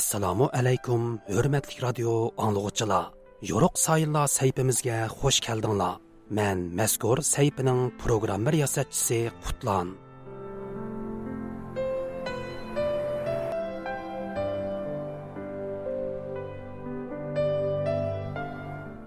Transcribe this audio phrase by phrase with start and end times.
[0.00, 1.02] assalomu alaykum
[1.34, 2.12] hurmatli radio
[2.44, 3.04] anglag'uchilar
[3.50, 5.94] yo'ruq sayillar saytimizga xush keldinglar.
[6.38, 9.88] Man mazkur saytining programma yasatchisi qutlan.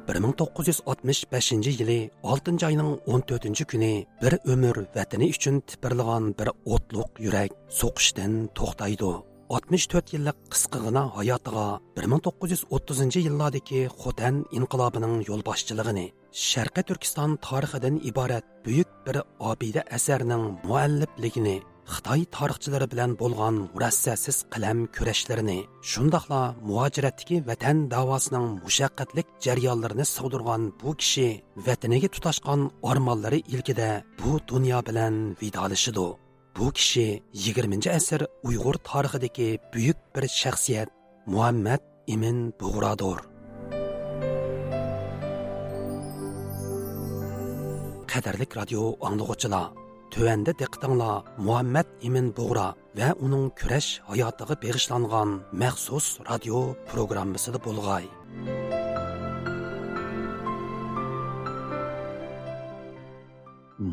[0.07, 1.99] bir ming to'qqiz yuz oltmish beshinchi yili
[2.31, 9.13] oltinchi oyning o'n to'rtinchi kuni bir umr vatani uchun tipirlagan bir o'tliq yurak so'qishdan to'xtaydi.
[9.53, 11.65] 64 yillik qisqigina hayotiga
[11.97, 16.05] 1930 yillardagi Xotan inqilobining yo'lboshchiligini,
[16.47, 19.19] Sharqiy Turkiston tarixidan iborat buyuk bir
[19.51, 21.55] obida asarning muallifligini,
[21.93, 25.59] Xitoy tarixchilari bilan bo'lgan murassasiz qalam kurashlarini,
[25.91, 31.27] shundoqla muhojiratdagi vatan davosining mushaqqatlik jarayonlarini sig'dirgan bu kishi
[31.67, 36.22] vataniga tutashgan ormonlari ilkida bu dunyo bilan vidolashidi.
[36.57, 40.89] Bu kishi 20 asr uyg'ur tarixidagi buyuk bir shaxsiyat
[41.25, 43.19] muhammad İmin Buğradır.
[48.13, 49.71] Qədərlik radio anlıqçılar,
[50.13, 51.13] tövəndə diqqətinizə
[51.47, 56.59] Muhammed İmin Buğra və onun kürəş həyatına bağışlanğan məxsus radio
[56.91, 58.05] proqramımızda болғай.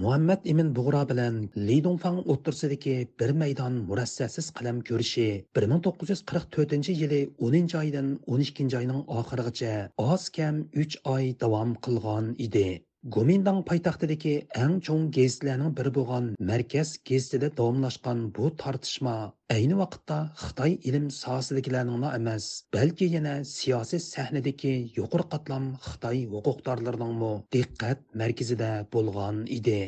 [0.00, 1.34] Muhammad imin bug'ro bilan
[1.68, 5.26] li donfang o'ttirsidagi bir maydon murassasiz qalam ko'rishi
[5.58, 12.68] 1944 yili 10 oydan 12 oyning oxirigacha oz kam 3 oy davom qilgan edi.
[13.08, 19.14] Гоминдан пайтақтыдегі әң чоң гезітлерінің бірі болған Мәркәз гезітіде давамлашқан бу тартышма
[19.54, 27.24] ayni vaqtda Xitoy ilm sohasidagilarining emas, balki yana siyosiy sahnadagi yuqori qatlam Xitoy huquqdorlarining
[27.56, 29.80] diqqat markazida bo'lgan edi.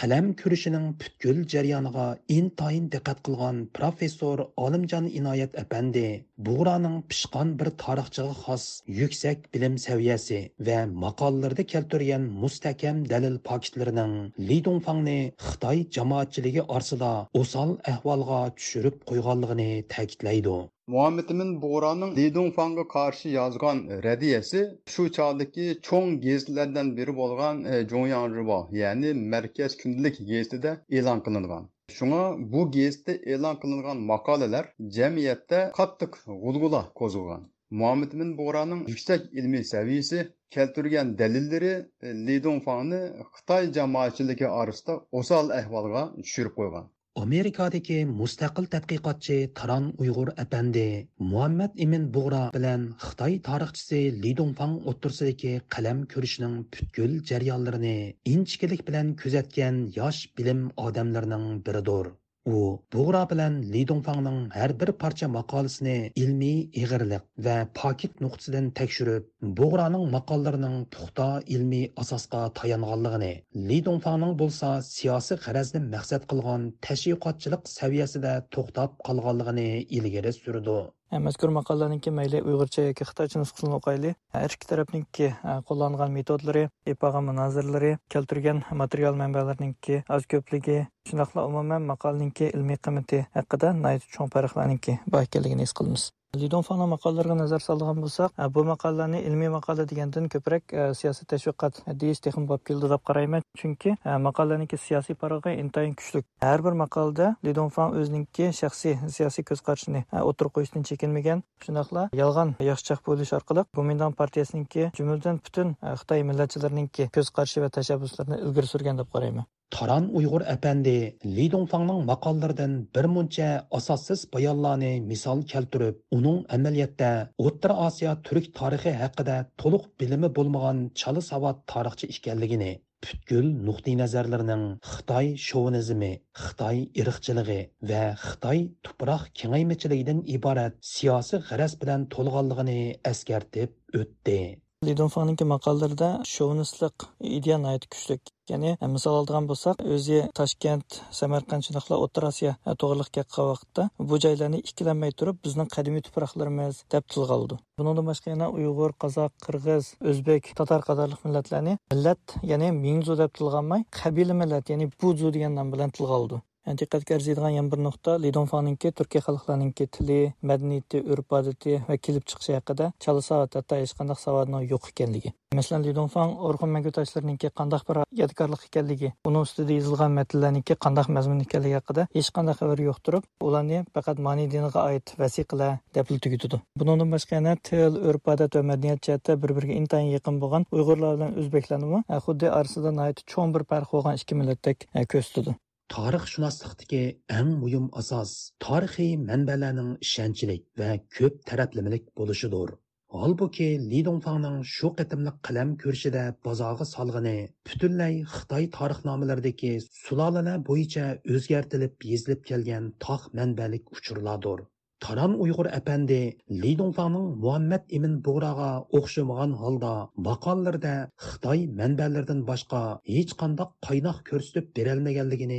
[0.00, 2.04] Qalam ko'rishining butkul jarayoniga
[2.36, 6.04] intayin diqqat qilgan professor olimjon inoyat apandi
[6.46, 8.64] bug'roning pishqon bir tarixchiga xos
[9.00, 14.16] yuksak bilim saviyasi va maqollarda keltirgan mustahkam dalil pakitlarining
[14.48, 20.58] lidunfangni xitoy jamoatchiligi orsida o'sal ahvolga tushirib qo'yganligini ta'kidlaydi.
[20.90, 27.88] Muhammedimin Buğra'nın Li Dongfang'a karşı yazgan e, rediyesi şu çağdaki çoğun gezilerden biri bolgan e,
[27.88, 31.70] Jongyang Riba yani Merkez Gündelik gezitide e'lon qilingan.
[31.88, 37.42] Şuna bu gezitde e'lon qilingan maqolalar jamiyatda qattiq g'ulg'ula qo'zg'agan.
[37.70, 43.02] Muhammedimin Buğra'nın yüksek ilmi seviyesi keltirgan dalillari e, Li Dongfang'ni
[43.34, 46.86] Xitoy jamoatchiligi orasida o'sal ahvolga tushirib qo'ygan.
[47.18, 55.52] Amerikadagi mustaqil tadqiqotchi taron uyg'ur apandi muhammad imin bug'ro bilan xitoy tarixchisi li dongfang o'ttirsidagi
[55.76, 57.96] qalam ko'rishning butkul jarayonlarini
[58.34, 62.06] inchikilik bilan kuzatgan yosh bilim odamlarining biridir.
[62.48, 62.58] U
[62.94, 69.26] bug'ro bilan li dongfangning har bir parcha maqolasini ilmiy ig'irliq va pokit nuqtasidan tekshirib
[69.58, 73.32] bug'roning maqollarining puxta ilmiy asosga tayanganligini
[73.70, 79.68] li dongfangning bo'lsa siyosiy g'arazni maqsad qilgan tashviqotchilik saviyasida to'xtab qolganligini
[80.00, 80.78] ilgari surdi.
[81.10, 86.14] Э, mazkur maqolalarniki mayli uyg'urcha yoki xitoycha nusxasini o'qayli har э, ikki tarafningki э, qo'llangan
[86.18, 86.62] metodlari
[86.92, 90.78] epaga munozirlari keltirgan material manbalarininki oz ko'pligi.
[91.10, 93.74] Shundoqla umuman maqolaninki ilmiy qiymati haqida
[94.14, 96.10] cho'ng farqlarniki bor ekanligini his qilamiz.
[96.36, 101.26] Lidon Fana maqolalariga nazar soladigan bo'lsak, e, bu maqolalarni ilmiy maqola degandan ko'proq e, siyosiy
[101.32, 103.46] tashviqot deyish texim bo'lib keldi deb qarayman.
[103.62, 106.22] Chunki e, maqolalarniki siyosiy parog'i intayin kuchli.
[106.46, 111.42] Har bir maqolada Lidon Fan o'zininki shaxsiy siyosiy ko'z qarashini o'tirib qo'yishdan chekinmagan.
[111.66, 118.44] shunaqla yolg'on yaxshichaq bo'lish orqali Gomindan partiyasiningki jumladan butun Xitoy millatchilarininki ko'z qarashi va tashabbuslarini
[118.44, 119.50] ilgari surgan deb qarayman.
[119.80, 120.92] Taran Uyg'ur әпәнди
[121.36, 123.46] Ли Доңфаңның мақаллардан bir muncha
[123.78, 127.08] asossiz bayonlarni misol keltirib, uning amaliyotda
[127.44, 132.70] O'rta Osiyo turk tarixi haqida to'liq bilimi bo'lmagan chala savod tarixchi ekanligini,
[133.06, 137.60] butkul nuqtai nazarlarining Xitoy shovinizmi, Xitoy irqchiligi
[137.92, 142.80] va Xitoy tuproq kengaymichiligidan iborat siyosiy g'araz bilan to'lg'anligini
[143.14, 144.42] eskartib o'tdi.
[144.86, 148.30] Lidonfanninki maqolalarida ideyani ideya kuchlik.
[148.50, 153.86] Ya'ni e, misol oladigan bo'lsak o'zi toshkent samarqand shundoqla o'rta osiyo e, to'g'riliq kelgan vaqtda
[154.12, 159.36] bu joylarni ikkilanmay turib bizning qadimiy tuproqlarimiz deb tilga oldi bundan boshqa yana uyg'ur qozoq
[159.46, 165.34] qirg'iz o'zbek tatar qatorliq millatlarni millat ya'ni mingzu deb tilga olmay qabila millat ya'ni buzu
[165.36, 166.40] degan nom bilan tilga oldi
[166.80, 170.20] diqqatga arziydigan yana bir nuqta lidonfaninki turkiya xalqlarininki tili
[170.50, 175.32] madaniyati urf odati va kelib chiqishi haqida chala savat hatto hech qanday savodni yo'q ekanligi.
[175.58, 181.76] Masalan lidonfan orxun mangutashlarininki qandaq bir yodgorlik ekanligi uning ustida yozilgan matnlarniki qandaq mazmun ekanligi
[181.78, 187.14] haqida hech qanday xabar yo'q turib ularni faqat mani diniga oid vasiqalar deb tugitidi bundan
[187.14, 191.34] boshqa yana til urf odat va madaniyat jihatda bir biriga intayin yaqin bo'lgan uyg'urlar bilan
[191.42, 192.94] o'zbeklarni xuddi orasida
[193.32, 195.56] cho'ng bir farq bo'lgan ikki millatdek e, ko'rsatadi.
[195.94, 197.02] Tarixshunoslikdagi
[197.38, 198.34] eng muhim asos
[198.66, 202.78] tarixiy manbalarning ishonchlik va ko'p taraflamalik bo'lishidir
[203.18, 207.34] holbuki Li Dongfangning shu qatimliq qalam ko'rishida bozorga solg'ini
[207.70, 214.62] butunlay Xitoy tarixnomalaridagi sulolalar bo'yicha o'zgartilib yezilib kelgan tog' manbalik uchurlardir.
[215.00, 216.16] Таран Уйғур әпәнде
[216.62, 218.68] Ли Доңфаңның Мухаммед Имин Буғраға
[218.98, 219.92] оқшымаған халда
[220.26, 220.94] бақалларда
[221.26, 225.54] Қытай мәнбәлерден башқа һеч қандақ қайнақ көрсетіп бере алмаганлыгын.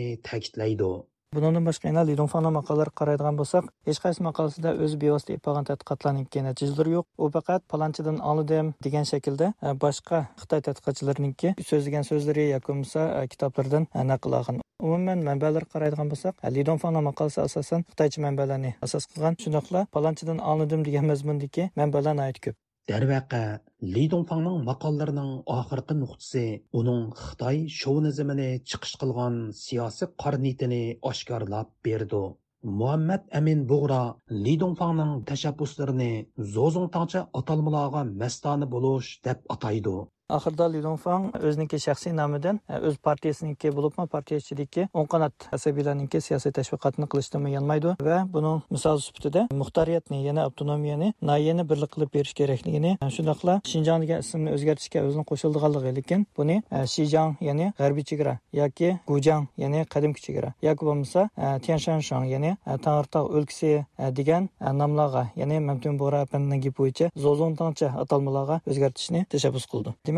[1.36, 2.56] Bundan boshqa yana Li Dongfangning
[3.00, 7.06] qaraydigan bo'lsak, hech qaysi maqolasida o'zi bevosita ipagan tadqiqotlarning natijalari yo'q.
[7.24, 13.30] U faqat palonchidan oldim degan shaklda e, boshqa Xitoy tadqiqotchilarininki so'zlagan so'zlari yoki bo'lmasa e,
[13.34, 14.60] kitoblardan e, naql olgan.
[14.88, 19.40] Umuman manbalar qaraydigan bo'lsak, Li Dongfangning maqolasi asosan Xitoycha manbalarni asos qilgan.
[19.46, 22.60] Shundoqla palonchidan oldim degan mazmundagi manbalar ko'p.
[22.90, 23.40] Дәрвәқә,
[23.96, 26.42] Ли Дongfangның мақалларының ахырқы нуқтасы
[26.80, 30.80] уның Xitoy шовинизмini chiqish qilgan siyosiy qarnitini
[31.12, 32.22] oshkorlab berdi.
[32.80, 34.02] Muhammad Amin Bug'ra
[34.48, 36.10] Li Dongfangning tashabbuslarini
[36.56, 39.96] zo'zongtangcha atalmalarga mastona bo'lish deb ataydi.
[40.74, 47.08] Li donfang o'ziniki shaxsiy nomidan o'z partiyasiniki bo'libmi partiya ichidagi o'ng qanot asabiylarniki siyosiy tashviqotni
[47.12, 53.54] qilishdan yanmaydi va buning misol sifatida muxtoriyatni yana avtonomiyani noyani birlik qilib berish kerakligini shundoqla
[53.72, 56.58] shinjang degan ismni o'zgartirishga o'zini qo'shildiganligi lekin buni
[56.94, 59.86] shijang ya'ni g'arbiy chegara yoki gujang ya'ni
[60.26, 61.30] chegara yoki bo'lmasa
[62.34, 62.52] ya'ni
[63.38, 63.72] o'lkasi
[64.20, 64.50] degan
[64.82, 65.58] nomlarga ya'ni
[68.04, 68.62] atalmalarga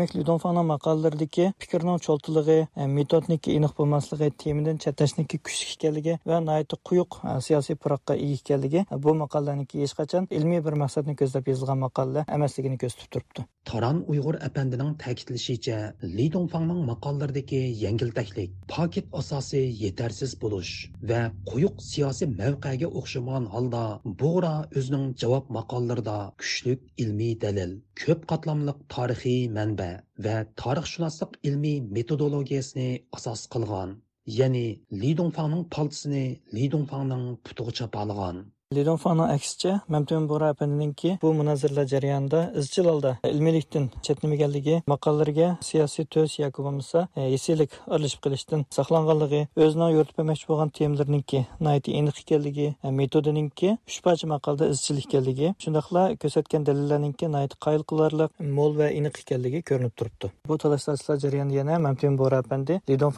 [0.04, 6.76] demak Lidonfanın maqolalaridagi fikrning cho'ltiligi e, metodniki aniq bo'lmasligi temidan chatlashniki kuchli ekanligi va nihoyatda
[6.88, 11.48] quyuq e, siyosiy puroqqa ega ekanligi e, bu maqolalarniki hech qachon ilmiy bir maqsadni ko'zlab
[11.52, 13.46] yozilgan maqolalar emasligini ko'rsatib turibdi.
[13.70, 15.78] Taran uyg'ur apandining ta'kidlashicha
[16.16, 20.74] li donfangning maqolalaridagi yengiltaklik paket asosi yetarsiz bo'lish
[21.10, 23.84] va quyuq siyosiy mavqega o'xshamagan holda
[24.24, 27.74] bo'g'ra o'zining javob maqollarida kuchli ilmiy dalil
[28.04, 29.83] ko'p qatlamliq tarixiy manba
[30.24, 32.88] va tarixshunoslik ilmiy metodologiyasini
[33.18, 33.94] asos qilgan
[34.38, 34.66] ya'ni
[35.02, 36.24] Lidongfangning paltisini
[36.56, 38.36] li donfangning putiga chapalgan
[38.74, 40.54] Lidon aksicha Mamtun Bora
[41.22, 47.70] bu munozaralar jarayonida izchil holda e, ilmiylikdan chetnamaganligi, maqolalariga siyosiy to's yoki bo'lmasa e, esiylik
[47.86, 54.30] aralashib qilishdan saqlanganligi, o'zining yo'ritib bermoqchi bo'lgan temalarninki nihoyatda aniq ekanligi, e, metodininki uch parcha
[54.32, 60.32] maqolada izchil ekanligi, shundoqla ko'rsatgan dalillarninki nihoyat qoyil qilarliq, mo'l va aniq ekanligi ko'rinib turibdi.
[60.48, 60.88] Bu talash
[61.26, 63.14] jarayonida yana Mamtun Bora apandi Lidon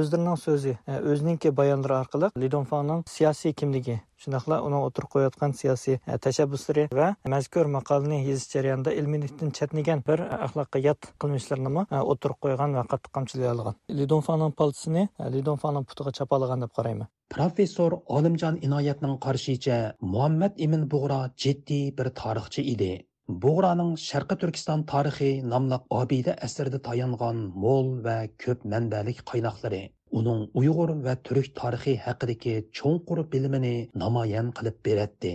[0.00, 0.78] o'zlarining so'zi,
[1.12, 7.70] o'zininki bayonlari orqali Lidonfangning siyosiy kimligi shundoqla uni o'tirib qo'yayotgan siyosiy e, tashabbuslari va mazkur
[7.76, 13.14] maqolani yozish jarayonida ilmiylikdan chatnigan bir e, axloqqa yot qilmishlarni e, o'tirib qo'ygan va qattiq
[13.16, 13.80] qamchilay olgan.
[14.00, 17.10] Lidonfaning paltisini lidonfaning putiga chapalagan deb qarayman.
[17.36, 19.78] Professor olimjon inoyatning qarashicha
[20.12, 22.92] muhammad ibn bug'ro jiddiy bir tarixchi edi.
[23.42, 29.82] Bug'roning sharqi turkiston tarixi nomli obida asrda tayangan mo'l va ko'p manbalik qaynoqlari.
[30.20, 33.74] Uning uyg'ur va turk tarixi haqidagi cho'nqur bilimini
[34.04, 35.34] namoyon qilib beradi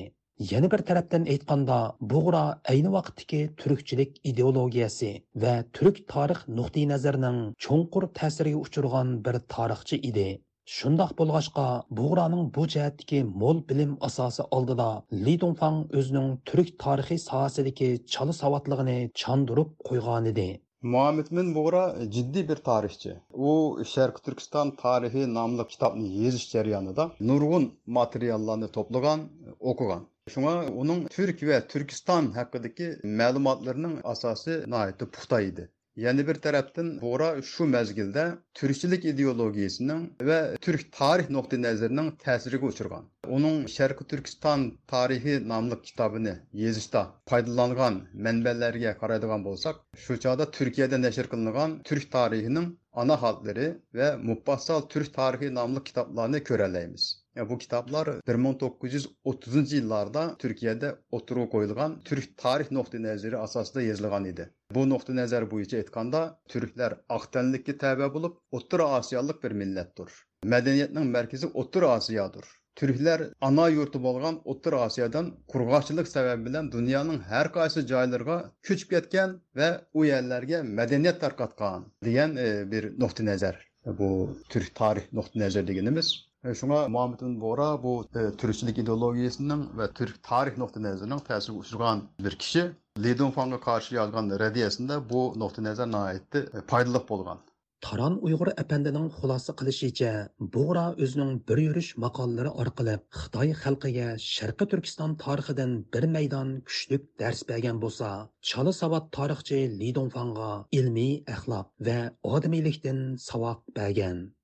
[0.51, 1.77] yana bir tarafdan aytganda
[2.11, 5.09] bug'ra ayni vaqtdagi turkchilik ideologiyasi
[5.43, 10.29] va turk tarix nuqtai nazarining cho'nqur ta'siriga uchirgan bir tarixchi edi
[10.77, 14.89] shundoq bo'lg'achqa bug'raning bu jihatdagi mo'l bilim asosi oldida
[15.25, 20.49] li donfang o'zining turk tarixi sohasidagi chala savodligini chandurib qo'ygan edi
[20.81, 23.17] Muhammed bin Buğra e, ciddi bir tarihçi.
[23.33, 30.07] O Şarkı Türkistan tarihi namlı kitabını yazış jarayonida nurg'un materiallarni to'plagan, e, o'qigan.
[30.29, 35.69] Shunga uning Turk va Turkiston haqidagi ma'lumotlarining asosi nihoyatda puxta edi.
[35.99, 43.05] Yana bir tarafdan Bora şu mezgilde Türkçilik ideolojisinin ve Türk tarih nokta nazarının ta'siriga uçurgan.
[43.27, 51.27] Onun Şerki Türkistan tarihi namlı kitabını yazışta foydalangan manbalarga karaydıgan bo'lsak, şu çağda Türkiye'de nashr
[51.29, 57.23] kılınan Türk tarihinin ana hatları ve mufassal Türk tarihi namlı kitaplarını köreleyimiz.
[57.39, 64.47] E, bu kitaplar 1930-cu illərdə Türkiyədə oturuq qoyulğan türk tarix nöqteyi nəzəri əsasında yazılğan idi.
[64.75, 70.11] Bu nöqteyi nəzər boyunca aytqanda türklər aqtənlikə təbə olub Orta Asiyalıq bir millətdir.
[70.55, 72.49] Mədəniyyətinin mərkəzi Orta Asiyadır.
[72.79, 78.37] Türklər ana yurtu bolğan Otur Asiyadan qurğaçılıq səbəbi bilan dünyanın hər qaysı caylarına
[78.69, 83.59] köçüb getkən və o yerlərə mədəniyyət tarqatqan deyən e, bir nöqtə nəzər.
[83.99, 84.09] Bu
[84.53, 86.13] türk tarix nöqtə nəzər deyinimiz.
[86.39, 92.03] Шуңа Muhammed bin Bora bu e, türkçülük ideologiyasının ve Türk tarih nokta nazarının təsir uçurgan
[92.19, 92.71] bir kişi.
[92.99, 97.39] Li Dongfang'a karşı yazgan rediyasında bu nokta nazar nəhayətdə e, faydalı bolğan.
[97.81, 105.15] Taran Uyg'ur apandining xulosa qilishicha, Bug'ra o'zining bir yurish maqolalari orqali Xitoy xalqiga Sharqi Turkiston
[105.25, 108.09] tarixidan bir maydon kuchlik dars bergan bo'lsa,
[108.41, 113.59] chala savat tarixchi Li Dongfangga ilmiy axloq va.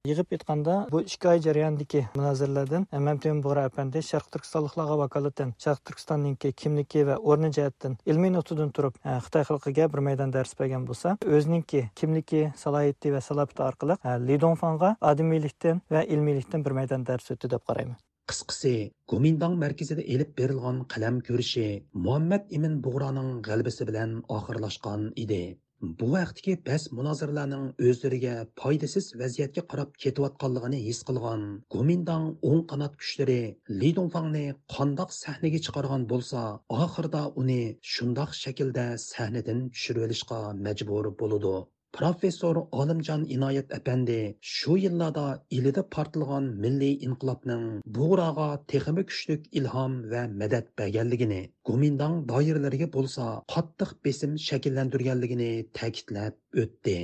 [0.05, 6.51] Yig'ib aytganda, bu ikki oy jarayonidagi munozirlardan Mamtun Bug'ra apandi Sharq Turkistonliklarga vakolatan Sharq Turkistonninki
[6.61, 11.15] kimligi va o'rni jihatdan ilmiy nuqtadan turib e, Xitoy xalqiga bir maydon dars bergan bo'lsa,
[11.37, 17.55] o'zininki kimligi, salohiyati va salobati orqali e, lidonfanga odimiylikdan va ilmiylikdan bir maydon dars o'tdi
[17.57, 17.97] deb qarayman.
[18.29, 18.75] Qisqasi,
[19.09, 21.67] Gomindang markazida elib berilgan qalam ko'rishi
[22.05, 25.43] Muhammad ibn bug'roning g'alabasi bilan oxirlashgan edi.
[25.81, 31.43] Bu vaqtdagi bas munozirlarning o'zlariga foydasiz vaziyatga qarab ketayotganligini his qilgan
[31.75, 33.37] gomindang o'ng qanot kuchlari
[33.81, 36.41] li donfangni qandoq sahnaga chiqargan bo'lsa
[36.79, 37.61] oxirida uni
[37.93, 41.55] shundoq shaklda sahnadan tushirib olishga majbur bo'ludi.
[41.99, 44.17] Professor olimjon inoyat apandi
[44.53, 45.25] shu yillarda
[45.57, 47.63] ilida portilgan milliy inqilobning
[47.97, 56.97] bug'roga texmi kuchlik ilhom va madad berganligini gumindong doiralariga bo'lsa qattiq besim shakllantirganligini ta'kidlab o'tdi.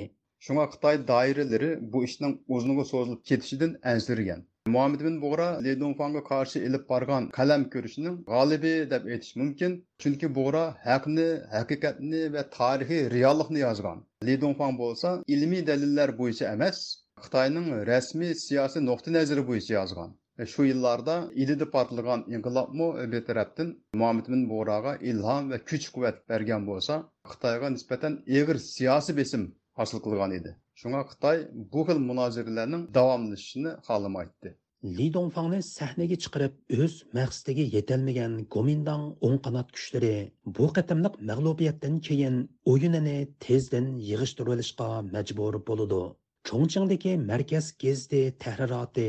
[0.45, 6.59] Shunga xitoy doiralari bu ishning uzunga so'zilib ketishidan anzirgan Muhammed bin Buğra Li Dongfang'a karşı
[6.59, 9.87] ilip bargan kalem görüşünün galibi deb etiş mümkün.
[9.97, 14.05] Çünkü Buğra hakını, hakikatini ve tarihi reallıkını yazgan.
[14.23, 17.05] Li Dongfang bolsa ilmi deliller bu işi emez.
[17.21, 20.17] Xitayning resmi siyasi nokta nazari bu işi yazgan.
[20.39, 26.67] E, shu yillarda ilida portlagan inqilobmi betarafdan muhammad bin bo'raga ilhom va kuch quvvat bergan
[26.67, 26.93] bo'lsa
[27.31, 29.43] xitoyga nisbatan egir siyosiy besim
[29.79, 31.41] hosil qilgan edi Шуңа Қытай
[31.73, 34.51] бұл хил munozaralarning davomlashishini xohlamaydi.
[34.99, 40.15] Li Донфаңны sahnaga chiqarib, o'z maqsadiga yetolmagan Гоминдан o'ng канат kuchlari
[40.59, 42.39] bu кытымлык mag'lubiyatdan keyin
[42.73, 43.13] o'yinini
[43.45, 46.01] тездән yig'ishtirib olishga majbur bo'ladi.
[46.49, 49.07] Chongqingdagi markaz gezdi tahriroti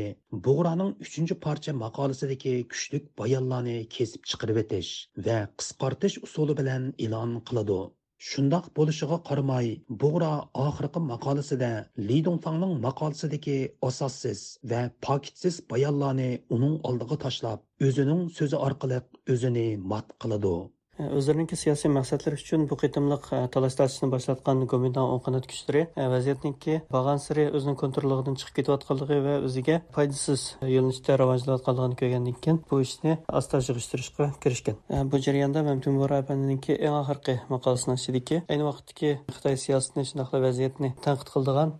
[0.49, 4.93] Bug'raning 3 parcha maqolasidagi kuchlik баянларны kesib chiqarib әтеш
[5.29, 7.81] va qisqartish usuli bilan e'lon qiladi.
[8.29, 9.67] Shundoq bo'lishiga qaramay,
[10.01, 10.31] Bug'ra
[10.65, 11.71] oxirgi maqolasida
[12.09, 13.57] Li Dongfangning maqolasidagi
[13.89, 14.43] asossiz
[14.73, 19.01] va pokitsiz bayonlarni uning oldiga tashlab, o'zining so'zi orqali
[19.35, 20.55] o'zini mat qiladi.
[20.99, 23.77] Э, o'zlariniki siyosiy maqsadlar uchun bu qitimliq э, e, talash
[24.13, 29.79] boshlatgan gomindan o'ng qanot kuchlari э, vaziyatniki bag'an siri o'zining kontrolligidan chiqib ketayotganligi va o'ziga
[29.95, 30.43] foydasiz
[30.75, 34.77] yo'nalishda rivojlanayotganligini ko'rgandan keyin bu ishni asta yig'ishtirishga kirishgan.
[35.09, 41.33] Bu jarayonda mamtun apaniki eng oxirgi maqolasini ichidagi ayni vaqtdagi xitoy siyosatini shundoqla vaziyatni tanqid
[41.33, 41.73] qildigan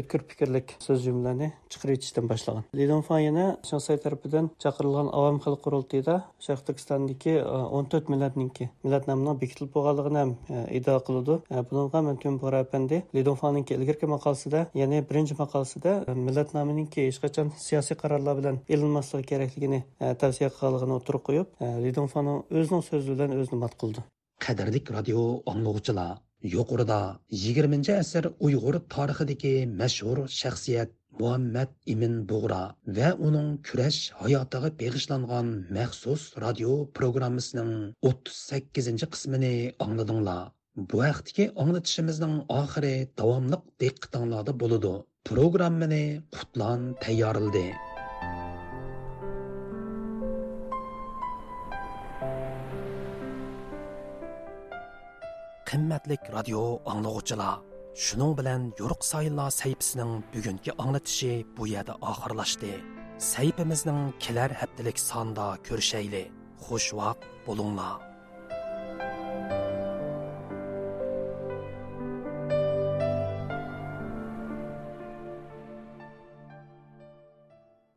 [0.00, 2.64] o'tkir fikrlik so'z jumlalarni chiqarib yetishdan boshlagan.
[2.80, 6.16] Lidonfan yana shansay tarafidan chaqirilgan avam xalq qurultiyida
[6.46, 7.44] sharq turkistondagi e,
[7.76, 12.38] o'n to'rt millatning ki millat nomining bekitilib bo'lganligini ham e, iddao qiladi e, bunga mantun
[12.42, 18.38] bora apandi lidonfaninki ilgirki maqolasida ya'ni birinchi maqolasida e, millat nomininki hech qachon siyosiy qarorlar
[18.40, 23.74] bilan ilinmasligi kerakligini e, tavsiya qilganligini o'tirib qo'yib e, lidonfaning o'zining so'zi bilan o'zini mat
[23.80, 24.06] qildi.
[24.44, 25.20] Qadrlik radio
[25.52, 26.14] anglovchilar
[26.54, 27.00] yuqorida
[27.44, 30.90] yigirmanchi asr uyg'ur tarixidagi mashhur shaxsiyat
[31.20, 32.62] muhammad ibn bug'ra
[32.96, 37.72] va uning kurash hayotiga beg'ishlangan maxsus radio programmasining
[38.10, 39.54] 38 qismini
[39.86, 40.42] angladinglar
[40.90, 44.94] bu vaqtdagi anglatishimizning oxiri davomliq diqqatinglarda bo'ladi
[45.30, 46.04] programmani
[46.36, 47.66] qutlan tayyorladi
[55.70, 57.54] qimmatlik radio anglovchilar
[57.94, 62.72] Шуның белән Юрык сайынлар сәйпісінің bugungi аңлатышы bu yerda oxirlashdi.
[63.22, 66.24] Сәйпіміздің kelar haftalik sonda ko'rishayli.
[66.66, 68.13] Xush vaqt bo'linglar.